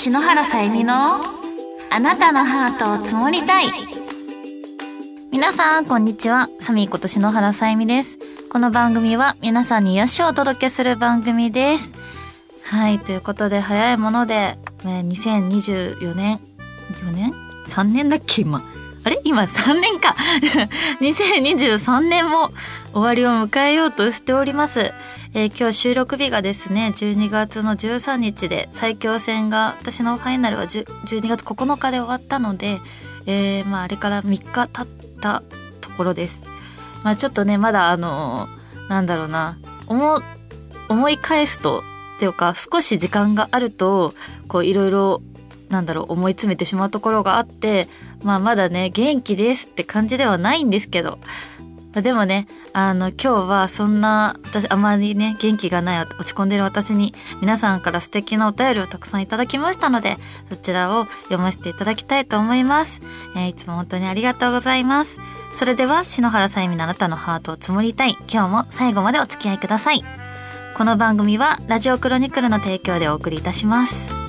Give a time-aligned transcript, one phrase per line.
[0.00, 1.16] 篠原さゆみの
[1.90, 3.66] あなたのハートを積もりたい。
[5.32, 6.48] 皆さんこんにちは。
[6.60, 8.20] サミーこと篠原さゆみです。
[8.48, 11.94] この番組は皆さんに癒しをお届けする番組です。
[12.62, 16.38] はいということで早いもので2024年
[17.02, 17.32] 4年
[17.66, 18.62] ?3 年だっけ今。
[19.02, 19.20] あれ？
[19.24, 20.14] 今3年か。
[21.02, 22.52] 2023年も
[22.92, 24.92] 終わりを迎えようとしております。
[25.38, 32.80] えー、今日収録日がですね12月の13日で最強戦が私のファイナルは12月9日で終わったので、
[33.24, 35.44] えー、まあ、あれから3日経った
[35.80, 36.42] ところです。
[37.04, 40.20] まあ、ちょっとねまだあのー、なんだろうな思
[40.88, 41.84] 思い返すと
[42.16, 44.14] っていうか少し時間があると
[44.48, 45.22] こういろいろ
[45.68, 47.86] なんだろう思い詰めてしまうところがあって
[48.24, 51.20] まあまだね元気ですって感じではないんですけど
[51.94, 60.16] でもね、あの、今日はそんな、私、あまりね、元気がない、落ち込んでる私に、皆さんから素敵なお便りをたくさんいただきましたので、
[60.50, 63.00] そちらを読ませていただきたいと思います。
[63.36, 65.18] えー、いつも本当にありがとうございます。
[65.54, 68.16] それでは、篠原さゆみのあなたのハートを積もりたい。
[68.32, 70.04] 今日も最後までお付き合いください。
[70.76, 74.27] この番組は、ラジオクロニクルの提供でお送りいたします。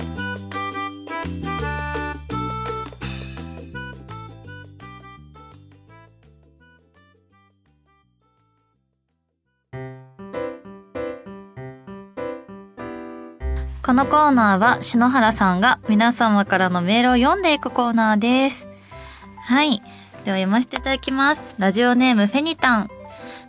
[13.90, 18.68] このコーナーは篠原さんが皆様からのメールを読んでいくコーナーです。
[19.42, 19.82] はい。
[20.24, 21.56] では読ませていただきます。
[21.58, 22.90] ラジオネームフェニタン。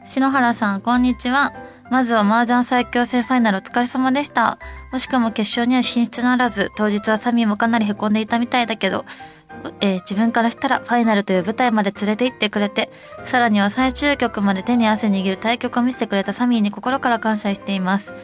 [0.07, 1.53] 篠原さん、こんにちは。
[1.91, 4.57] まずは麻雀最強戦ファイナルお疲れ様でした。
[4.91, 9.05] もしくも決勝には進出ならず、当日はサミーもかなり凹んでいたみたいだけど、
[9.79, 12.89] えー、自分からしたらファイナルという舞台まで連れて行ってくれて、
[13.25, 18.15] さらには最終局まで手に汗握る対局を見せてくれたサミーに心から感謝しています。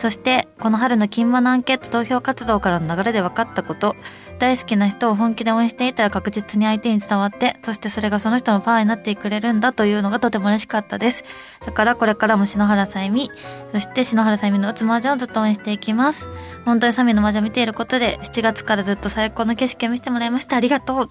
[0.00, 3.94] そしてこの春の金馬のアンケート投票活動からの流れで分かったこと。
[4.38, 11.24] 大好きな人を本気で応援していたら確実に相手に伝わってそしてそれがその人のパワーになってくれるんだというのがとても嬉しかったです。
[11.66, 13.30] だからこれからも篠原さゆみ
[13.72, 16.30] そして篠原さゆみの打つ麻雀をずっと応援していきます。
[16.64, 20.56] 本当にサミの麻雀見ていることで7月からずっと最高の景色を見せてもらいました。
[20.56, 21.10] ありがとう。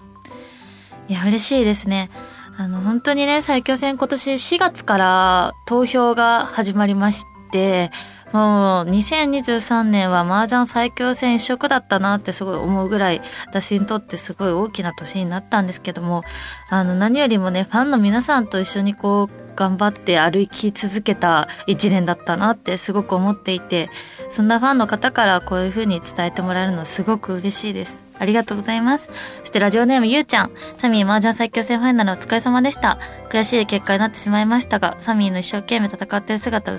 [1.08, 2.10] いや嬉しいですね。
[2.58, 7.92] あの本当にね最強戦今年4月から投票が始まりまして
[8.32, 16.22] もう2023年は麻雀最強戦一色だったなってすごい思うぐらい私にとってすごい大きな年になったんですけども
[16.70, 23.90] あの何よりもねファンの皆さんと一緒にこう頑張って歩き続けた一年だったなってすごく思っていて
[24.30, 28.04] そんなファンの方からこういう風に伝えてもらえるのすごく嬉しいです。
[28.20, 29.10] ありがとうございます。
[29.40, 30.52] そしてラジオネームゆうちゃん。
[30.76, 32.98] サミー麻雀最強戦ファイナルお疲れ様でした。
[33.30, 36.70] 悔しい結果になってしまいましたが、サミーの一生懸命戦っている姿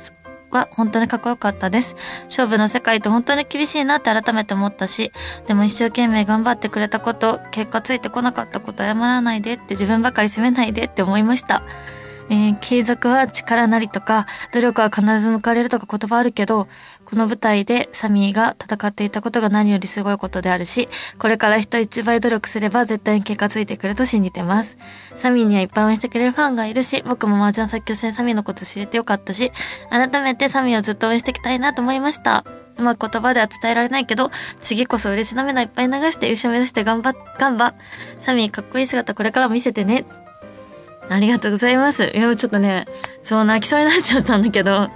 [0.51, 1.95] は本当にかっこよかったです。
[2.25, 5.11] 勝負の世界って本当に厳しいなって改めて思ったし、
[5.47, 11.63] でも一生懸命頑張ってくれたこと、結果ついてこなかったこと謝らないでって自分ばかり責めないでって思いました。
[12.31, 16.69] えー、継続は力なりとか、努力は必ず報われるとか言葉あるけど、
[17.03, 20.87] この舞台でサミーが戦っていたことが何よりすごいことであるし、
[21.19, 24.77] これから人一倍努力すれば絶対に結果ついてくると信じてます。
[25.17, 29.51] サミーにはいっぱい応援してくれるファンがいるし、僕も麻雀作曲戦サミーのこと知れてよかったし、
[29.89, 32.45] 改めてサミーをずっと応援していきたいなと思いました。
[32.77, 34.31] うまく言葉では伝えられないけど、
[34.61, 37.73] 次こそ嬉し涙いっぱい流して優勝目指して頑張っ、頑張。
[38.19, 40.05] サミーかっこいい姿これからも見せてね。
[41.11, 42.05] ありがとうございます。
[42.05, 42.85] いや、ちょっとね、
[43.21, 44.89] そう泣きそうになっちゃったんだけど、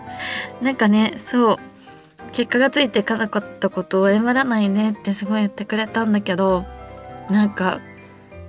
[0.61, 1.57] なんかね、そう、
[2.31, 6.65] 結果がついていかなかったことを謝らないねってすごい言ってくれたんだけど、
[7.29, 7.81] なんか、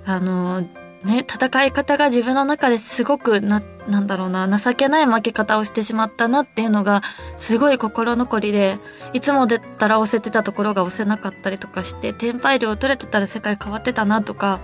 [0.05, 0.61] あの、
[1.03, 7.01] ね、戦い方が自分の中ですごくな、なんだろうな、情けない負け方をしてしまったなっていうのが、
[7.35, 8.79] すごい心残りで、
[9.11, 14.61] いつも出たら押せてたところが押せなかったりとかして、テンパイ量取れてたら世界変わってたなとか、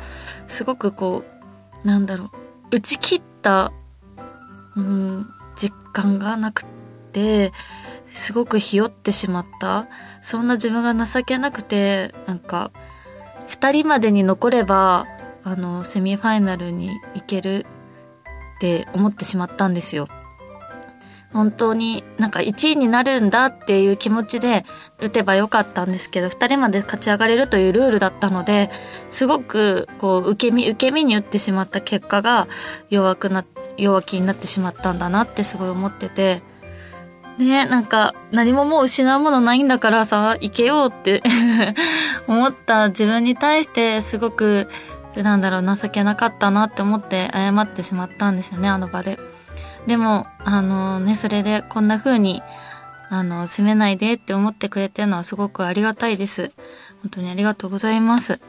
[0.48, 1.26] すごくこ
[1.84, 2.43] う、なんだろう、
[2.74, 3.72] 打ち切った、
[4.76, 6.66] うん、実感がなく
[7.12, 7.52] て、
[8.08, 9.88] すごくひよってしまった。
[10.24, 12.72] そんな自分が情けなくて、なんか、
[13.48, 15.06] 二人までに残れば、
[15.44, 17.68] あの、セミファイナルに行ける
[18.58, 20.08] って思ってしまったんですよ。
[21.34, 24.66] 本当になんか1位になるんだっていう気持ちで
[25.00, 28.70] 打てばよかったんですけど、2人まで勝ち上がれるというルールだったので、
[29.10, 32.48] すごくこう受け身、受け身に打ってしまった結果が
[32.90, 33.44] 弱くな、
[33.78, 36.44] 弱気になってしまったんだなってすごい思ってて、
[37.40, 41.24] ねなんか何ももう失うものないんだからさ、行けようって
[42.28, 44.70] 思った自分に対してすごく、
[45.16, 49.18] なんだろう、情けなかったなって思って謝ってしまったんですよね、あの場で。
[49.88, 52.42] でも、あのね、それでこんな風に、
[53.10, 56.52] あの、責めないでって思ってくれてるのはすごくありがたいです。
[57.02, 58.40] 本当にありがとうございます。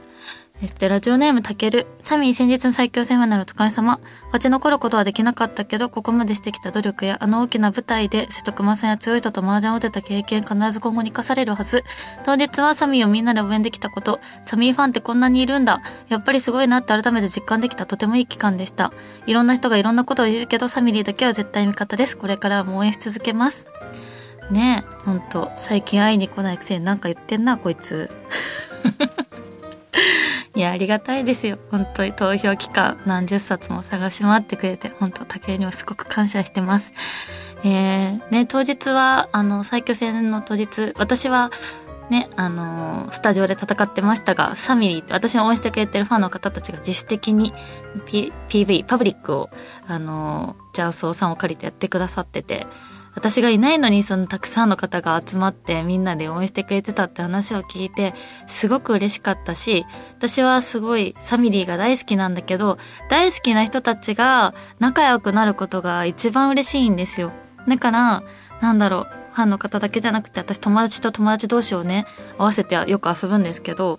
[0.61, 1.87] そしてラジオネームたける。
[2.01, 4.01] サミー先日の最強戦話なるお疲れ様。
[4.27, 11.83] 勝ち残ることはできなかったけど、ここまでしてきた努力やあの大きな舞台で瀬戸熊さんや強い人と麻雀を出た経験必ず今後に生かされるはず。
[12.25, 15.83] 当日はサミーをみんなで応援できたこと、サミーファンってこんなにいるんだ。
[16.09, 18.93] やっぱりすごいなって改めて実感できたとてもいい期間でした。
[19.27, 22.17] いろんな人がいろんなことを言うけど、サミリーだけは絶対味方です。
[22.17, 23.67] これからも応援し続けます。
[24.51, 28.09] ねえ、ほんと、最近会いに来ないくせになんか言ってんな、こいつ。
[30.57, 31.59] いや、ありがたいですよ。
[31.71, 36.95] 本当に投票期間何十冊も探し回ってくれて、本当竹にはすごく感謝してます。
[37.65, 41.51] えー、ね、当日は、あの、最強戦の当日、私は、
[42.11, 47.53] ね、あのー、スタジオで戦ってましたが、サミリーって私の応援してくれてるファンの方たちが自主的に、
[48.07, 49.51] P、PV、パブリックを、
[49.87, 52.67] あのー、ジャンソーさんを借りてやってくださってて、
[53.15, 58.15] 私がいないのにそのたくさんの方が集まってみんなで応援してくれてたって話を聞いて
[58.47, 59.87] すごく嬉しかったし
[60.19, 62.79] 私はすごいサミリーが大好きなんだけど
[63.09, 67.33] 大好きな人たちが仲良くなることが一番嬉しいんですよ。
[67.69, 68.23] だから
[68.61, 72.07] なんだろうファンの方だけじゃなくて私友達と友達同士をね
[72.39, 73.99] 合わせてよく遊ぶんですけど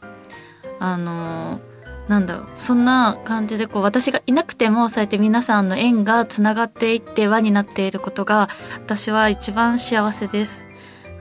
[0.79, 1.74] あのー
[2.07, 10.65] なんだろうそんな感じでこう私がいなくてもそうやって皆さんの縁がつながっていって輪になっていることが私は一番幸せです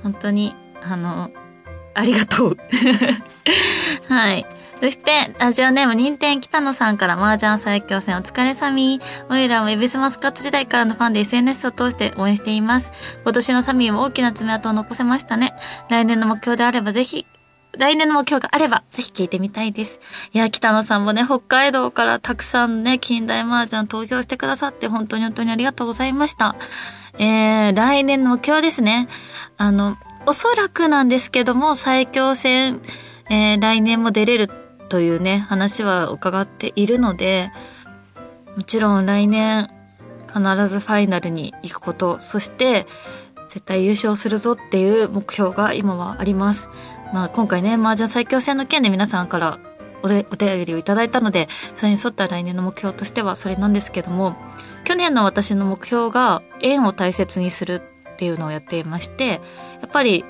[0.03, 1.31] 本当にあの
[1.95, 2.57] ありがとう
[4.09, 4.47] はい
[4.81, 9.01] そして、ラジオネーム、任天北野さんから麻雀最強戦お疲れさみ。
[9.31, 12.93] おいらもエビスマスカット時代からのファンで SNS を通して応援しています。
[13.23, 15.55] 今年のサミーも大きな爪痕を残せましたね。
[15.89, 17.25] 来年の目標であればぜひ
[17.79, 20.01] 来年の目標があれば、ぜひ聞いてみたいです。
[20.33, 26.57] いや、北野さんもね、北海道からたくさんね、近代麻雀投票してくださって、本当に本当にありがとうございました。
[27.19, 29.09] えー、来年の目標ですね。
[29.57, 32.81] あの、おそらくなんですけども、最強戦、
[33.31, 34.51] えー、来年も出れる
[34.89, 37.53] というね、話は伺っているので、
[38.57, 39.71] もちろん来年、
[40.29, 42.87] 必ずファイナルに行くこと、そして、
[43.49, 46.69] 絶対優勝するぞっていう目標が今はあります。
[47.15, 49.61] まあ、今回ね、麻雀最強戦の件で皆さんから
[50.03, 51.47] おお便りをいただいたので、
[51.77, 54.35] それに沿った来年の目標としてはそれなんですけども、
[54.83, 57.81] 去年の私の目標が縁を大切にする
[58.15, 59.41] っていうのをやっていまして、や
[59.87, 60.25] っぱり、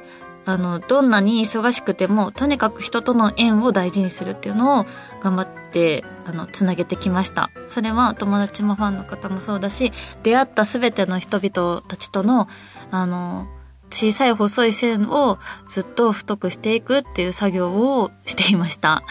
[0.45, 4.87] あの、どんなに忙しくても、とにかく人との縁を大事にするっていうのを
[5.23, 7.51] 頑張って、あの、つなげてきました。
[7.67, 9.91] それは友達もファンの方もそうだし、
[10.23, 12.47] 出会った全ての人々たちとの、
[12.91, 13.49] あの、
[13.95, 19.03] 小さい細い線をずっと太くしていくっていう作業をしていました。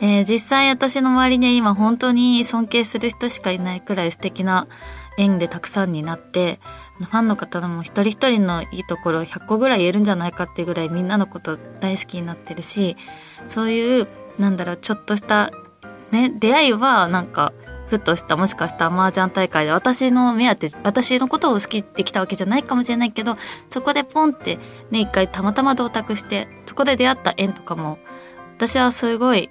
[0.00, 4.68] えー、実際私の周りに今本当に尊敬する人しかいないくらい素敵な
[5.16, 6.60] 縁でたくさんになって、
[6.98, 12.96] ファンの方も一人一人のいいところ100個ぐらい言えるんじゃないかっていうぐらいみんなのこと大好きになってるし、
[13.46, 15.50] そういう、なんだろう、ちょっとした、
[16.12, 17.52] ね、出会いはなんか、
[17.88, 23.36] ふっとしたもしかしたら麻雀大会で私の目当て私のことを好きってきたわけじゃないかもしれないけど
[23.68, 24.58] そこでポンって
[24.90, 27.98] ね一回たまたま同卓してそこで出会った縁とかも
[28.56, 29.50] 私はすごい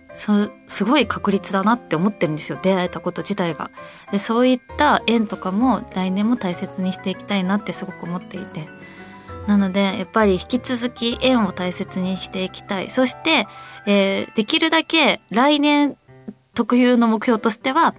[0.67, 2.57] すごい確率だなって思ってるんですよ。
[2.63, 3.69] 出会えたこと自体が。
[4.11, 8.67] でそういった縁とかも来年も大切にしていきたいなってすごく思っていて。
[9.45, 12.89] なのでやっぱり引き続き縁を大切にしていきたい。
[12.89, 13.47] そして、
[13.85, 15.97] えー、できるだけ来年
[16.55, 17.93] 特有の目標としては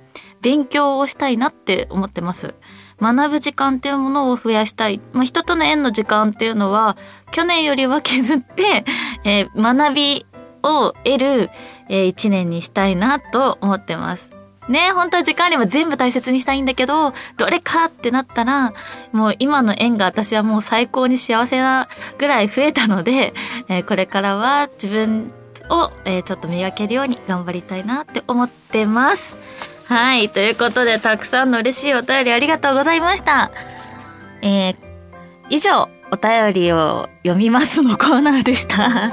[0.47, 2.55] 勉強をしたいなって思ってます。
[3.03, 5.01] 学ぶ時間っていうものを増やしたい。
[5.13, 6.97] まあ、人との縁の時間っていうのは、
[7.33, 8.85] 去年よりは削って、
[9.25, 10.27] えー、学び
[10.63, 11.51] を得る、
[11.89, 14.31] えー、一年にしたいなと思ってます。
[14.69, 18.73] ね本当は時間あれば全部大切にしたいんだけど、どれかってなったら、
[19.11, 21.89] もう今の縁が私はもう最高に幸せな
[22.19, 23.35] ぐらい増えたので、
[23.69, 25.33] えー、これからは自分
[25.71, 29.76] を、えー、ちょっと磨けるように頑張りたいなって思ってます。
[29.89, 30.29] はい。
[30.29, 33.53] ということで、たくさんの嬉しいお便りありがとうございました。
[34.43, 34.77] えー、
[35.49, 39.13] 以上、お便りを読みますのコーナーでした。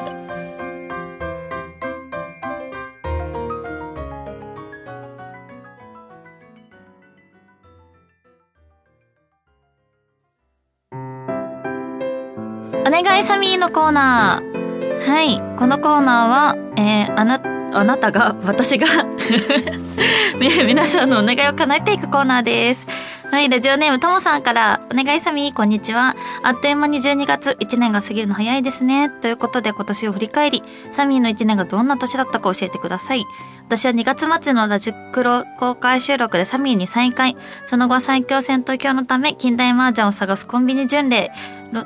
[12.86, 15.08] お願いサミーのコーナー。
[15.08, 15.39] はい。
[15.58, 18.88] このコーナーは、えー、あなた、あなたが、私が
[20.39, 22.88] ね、皆さんのお願いを叶えていくコーナーです。
[23.32, 26.15] はい、ラジオネームともさんから、お願いさみ、こんにちは。
[26.44, 29.10] あっという間に12月、1年が過ぎるの早いですね。
[29.10, 33.25] ということで今年を振り返り、サミーの1年がどんな年だったか教えてください。
[33.65, 37.36] 私は2月末のラジクロ公開収録でサミーに再会。
[37.65, 41.32] その後は最強戦闘狂のため、近代麻雀を探すコンビニ巡礼。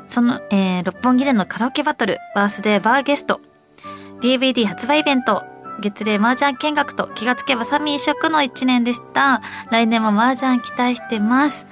[0.10, 3.40] その、えー、六本木でのカラオケバトル、バースデーバーゲスト、
[4.20, 5.46] DVD 発売イベント、
[5.82, 9.42] 月齢麻雀見学と気がつけばサミー食の一年でした。
[9.72, 11.66] 来年も麻雀期待してます。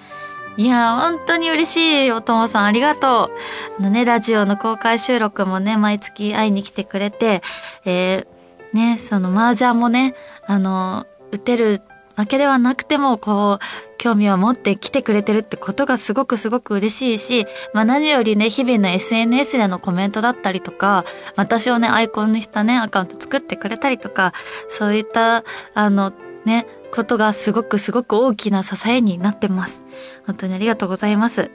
[0.58, 3.30] いや、本当に嬉しいお友さんありがと
[3.78, 3.82] う。
[3.82, 7.42] あのね、ラジオの公開収録もね、毎月会いに来てくれて、
[7.84, 8.26] えー、
[8.74, 10.16] ね、その麻雀もね、
[10.48, 11.82] あの、打てる
[12.16, 24.34] わけではなくても、こう、興味を持って来てくれてるってことがすごくすごく嬉しいし、まあ何よりね、日々の SNS でのコメントだったりとか、私をね、アイコンにしたね、アカウント作ってくれたりとか、
[24.70, 25.44] そういった、
[25.74, 26.14] あの、
[26.46, 29.84] ね、ことがすごくすごく大きな支えになってます。
[30.28, 31.50] 本当にありがとうございます。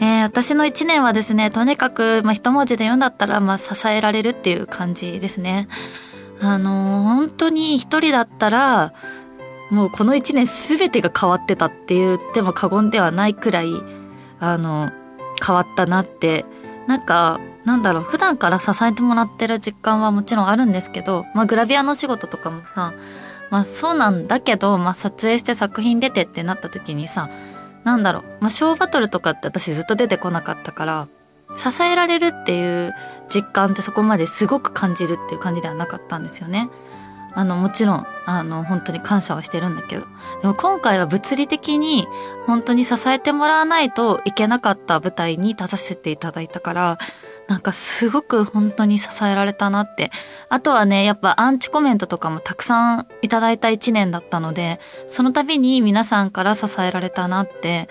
[0.00, 5.68] えー、私の一年はですね、とにかく、まあ、一文字で読んだったら、まあ、支えられるっていう感じですね。
[6.40, 8.94] あのー、本当に一人だったら、
[9.72, 13.72] もうこの一年全てが変わってたって言っても過言ではないくらい、
[14.38, 14.92] あの、
[15.44, 16.44] 変わったなって、
[16.86, 22.92] なんか、なんだろう、普段から支えてもらってる実感はもちろんあるんですけど、まあグラビアの仕事とかもさ、
[23.48, 27.30] まあそうなんだけど、まあ撮影して作品出てってなった時にさ、
[27.84, 31.08] なんだろう、まあショーバトルとかって私ずっと出てこなかったから、
[31.56, 32.92] 支えられるっていう
[33.30, 36.68] 実感ってそこまですごく感じるっていう感じではなかったんですよね。
[37.34, 40.06] あの、もちろん、あの、本当に感謝はしてるんだけど。
[40.42, 42.06] でも今回は物理的に
[42.46, 46.98] 本当に支えてもらわないといけなかった舞台に出させていただいたから、
[47.48, 50.10] なんかすごく本当に支えられたなって。
[50.48, 57.88] あとはね、やっぱアンチコメントとかもたくさんいただいた一年だったので、その度に皆さんから支えられたなって、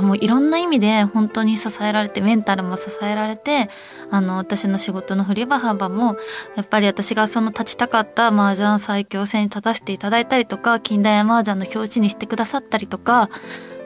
[0.00, 3.68] もういろんな意味で本当に支えられて、メンタルも支えられて、
[4.10, 6.16] あの、私の仕事の振り場幅も、
[6.56, 13.28] やっぱり私がその立ちたかった麻雀最強戦に立たせていただいたりとか、近代麻雀の表紙にしてくださったりとか、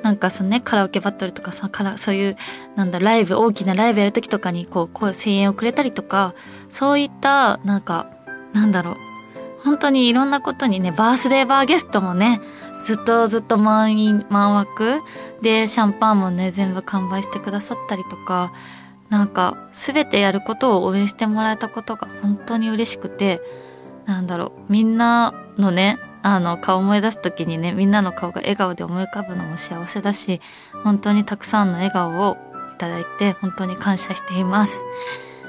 [0.03, 2.37] なんかそのね、カラオケバトルとかさ、からそういう、
[2.77, 6.35] なんだ、ライブ、大きなライブやるときとかに、こう、声、声援をくれたりとか、
[6.69, 8.07] そういった、なんか、
[8.53, 8.97] なんだろう、
[9.65, 12.41] 本当にいろんなことにね、バースデーバーゲストもね、
[12.87, 15.01] ずっとずっと満員、満枠？
[15.43, 18.53] で、シャンパンもね、全部完売してくださったりとか、
[19.09, 23.41] なんか、すべてやることを応援してもらえたことが本当に嬉しくて、
[24.05, 30.41] なんだろう、みんなのね、あの、顔思い出す時にね、みんなの顔が笑顔で思い浮かぶのも幸せだし、
[30.85, 32.37] 本当にたくさんの笑顔を
[32.73, 34.85] いただいて、本当に感謝しています。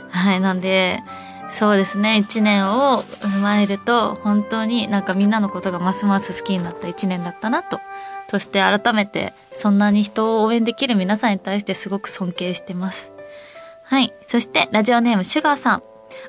[0.10, 1.04] はい、なんで、
[1.50, 7.80] そうですね、一年を踏まえると、本当になんかみんなのことがますます好きになった一年だったなと。
[8.28, 13.14] そして改めて、そんなに人を応援できる皆さんに対してすごく尊敬してます。
[13.84, 14.14] はい。
[14.28, 15.84] そして、ラジオネームシュガーさん。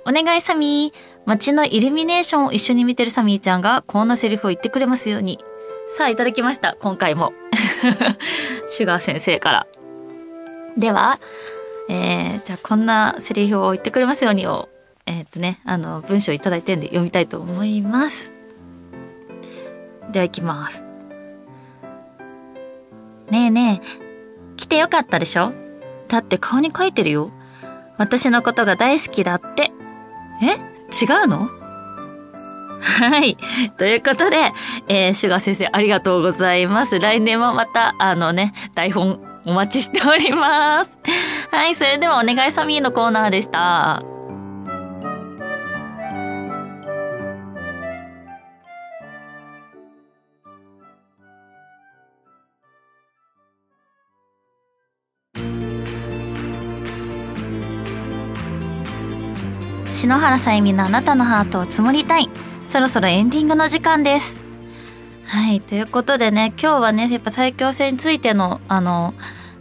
[0.07, 1.19] お願いサミー。
[1.27, 5.39] 街のイルミネーションを一緒に見てるサミーちゃんがこんなセリフを言ってくれますように。
[5.89, 6.77] さあ、いただきました。
[6.81, 7.33] 今回も。
[8.71, 9.67] シュガー先生から。
[10.77, 11.17] では、
[11.91, 14.69] えー、じゃあこんなセリフを言ってくれますようにを、
[15.11, 18.31] えー、っとね、あの、文章いただいてるんで読みたいと思います。
[20.13, 20.85] では行きます。
[23.31, 25.53] ねえねえ、来てよかったでしょ？
[26.09, 27.31] だって顔に書いてるよ。
[27.97, 29.73] 私のことが大好きだって。
[30.43, 30.57] え？
[30.93, 31.49] 違うの？
[32.81, 33.37] はい。
[33.79, 34.37] ということで、
[34.89, 37.01] えー、シュガー先生ありがとうございます。
[37.01, 40.99] 来年もまた、あのね、台本お待ちしております。
[41.51, 41.75] はい。
[41.75, 44.03] それではお願いサミーのコーナーでした。
[59.99, 62.31] 篠原さゆみのあなたのハートを積もりたい。
[62.69, 64.45] そろそろエンディングの時間です。
[65.25, 65.61] はい。
[65.61, 69.13] ということでね、今日はね、やっぱ最強戦についての、あの、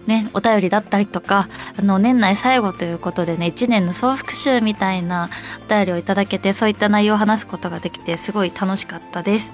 [0.07, 5.29] ね、お便りだったりとか、あの、年内最後ということでね、1年の総復習みたいな
[5.67, 9.51] お便りをいただけて、そういった内容を話すことができて、すごい楽しかったです。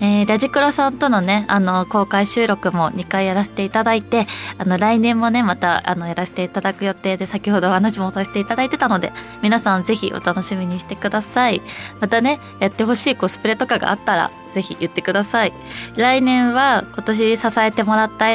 [0.00, 4.26] えー、ラジクロさんとのね、あの、公開収録も2回やらせていただいて、
[4.58, 9.10] あの、来年もね、また、あの、やらせていただく予定で、先ほどお話もさせていただいてたので、
[9.42, 11.62] 皆さんぜひお楽しみにしてください。
[12.00, 15.52] またね、やってほしいコスプレとかがあったら、ぜひ言ってください。
[15.96, 18.32] 来年は今年支えてもらった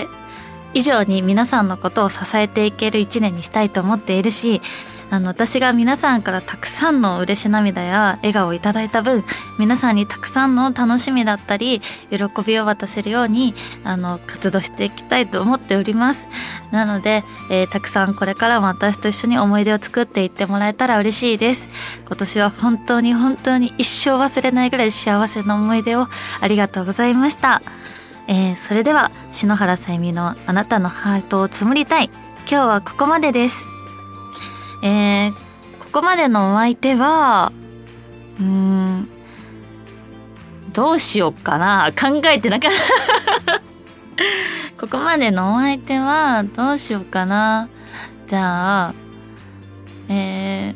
[0.73, 4.61] 以上に皆さんのことを支えていける一年にしたいと思っているし、
[5.11, 9.23] あの、私が皆さんからたくさんの嬉し涙や笑顔をいただいた分、
[9.57, 16.29] 皆さんにたくさんの楽しみだったり、喜びを渡せるように、あの、活動していきたいと思っております。
[16.71, 21.67] なので、えー、たくさんこれからも私と一緒に思い出を作っていってもらえたら嬉しいです。
[22.05, 26.07] 今年は本当に本当に一生忘れないぐらい幸せな思い出を
[26.39, 27.63] ありがとうございました。
[28.31, 32.12] えー、それでは篠原さゆみのあなたのハートを紡りたい。
[32.41, 33.65] 今日はここまでです。
[34.83, 35.31] えー、
[35.79, 37.51] ここまでのお相手は
[38.39, 39.09] うーん
[40.71, 41.91] どうしようかな。
[42.00, 42.71] 考えてなかっ
[43.48, 43.62] た。
[44.79, 47.67] ここまでのお相手はどうしようかな。
[48.27, 48.93] じゃあ
[50.07, 50.75] え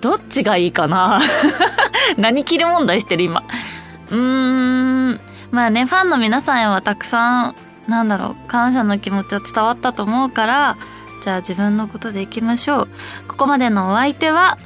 [0.00, 1.18] どっちがいいかな。
[2.16, 3.42] 何切る問題してる今。
[4.10, 7.54] うーんまあねファンの皆さんへはたくさん
[7.88, 10.76] なんだろう感謝の気持ちは伝わったと思うから
[11.22, 12.88] じゃあ自分のことでいきましょう。
[13.28, 14.56] ここまでのお相手は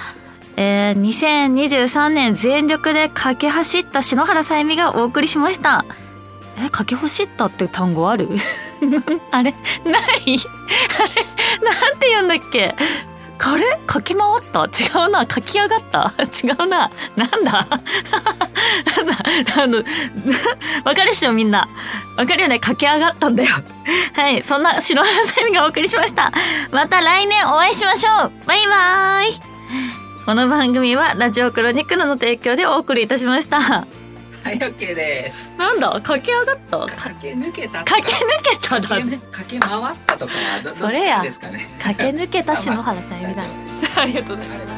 [0.56, 5.84] えー、2023年全力で駆け走った篠原さゆみがお送りしました。
[6.56, 8.28] え駆け走ったって単語ある？
[9.32, 9.54] あれない。
[9.82, 9.92] あれ
[11.68, 12.72] なんて言うんだっけ？
[13.42, 14.64] これ駆け回った？
[14.64, 15.26] 違うな。
[15.28, 16.12] 書き上がった？
[16.22, 16.90] 違うな。
[17.16, 17.66] なんだ？
[19.58, 19.78] あの
[20.84, 21.68] わかるっしょみんな。
[22.16, 22.58] わかるよね。
[22.58, 23.54] 駆け上がったんだよ。
[24.14, 24.42] はい。
[24.42, 26.32] そんな篠原さゆみがお送りしました。
[26.70, 28.32] また来年お会いしましょう。
[28.46, 29.40] バイバーイ。
[30.24, 33.86] この番組はラジオクロニクルの提供でお送りいたしました。
[34.44, 35.50] はい OK です。
[35.56, 35.90] なんだ？
[36.02, 36.78] 駆け上がった？
[36.96, 37.96] 駆け抜けたとか。
[38.02, 39.18] 駆け抜けただね。
[39.32, 40.32] 駆け回ったとか
[40.62, 41.66] どどっちそれやですかね。
[41.82, 43.42] 駆け抜けた篠原さゆみだ
[44.02, 44.73] ありがとうございます